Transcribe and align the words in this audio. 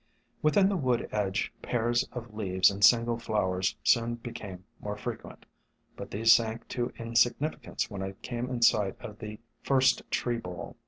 Within 0.41 0.67
the 0.67 0.77
wood 0.77 1.07
edge 1.11 1.53
pairs 1.61 2.05
of 2.11 2.33
leaves 2.33 2.71
and 2.71 2.83
single 2.83 3.19
flowers 3.19 3.75
soon 3.83 4.15
became 4.15 4.63
more 4.79 4.97
frequent, 4.97 5.45
but 5.95 6.09
these 6.09 6.33
sank 6.33 6.67
to 6.69 6.91
insignificance 6.97 7.87
when 7.87 8.01
I 8.01 8.13
came 8.13 8.49
in 8.49 8.63
sight 8.63 8.99
of 8.99 9.19
the 9.19 9.39
first 9.61 10.01
tree 10.09 10.39
bowl. 10.39 10.75